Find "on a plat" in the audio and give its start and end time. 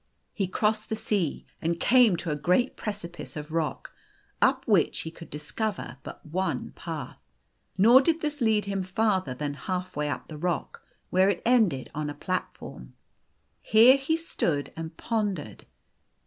11.93-12.45